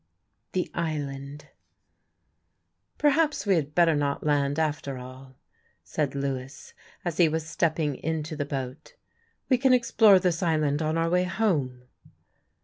THE 0.53 0.71
ISLAND 0.73 1.49
"Perhaps 2.97 3.45
we 3.45 3.53
had 3.53 3.75
better 3.75 3.93
not 3.95 4.25
land 4.25 4.57
after 4.57 4.97
all," 4.97 5.35
said 5.83 6.15
Lewis 6.15 6.73
as 7.05 7.17
he 7.17 7.29
was 7.29 7.45
stepping 7.45 7.93
into 7.97 8.35
the 8.35 8.43
boat; 8.43 8.95
"we 9.47 9.59
can 9.59 9.73
explore 9.75 10.17
this 10.17 10.41
island 10.41 10.81
on 10.81 10.97
our 10.97 11.07
way 11.11 11.25
home." 11.25 11.83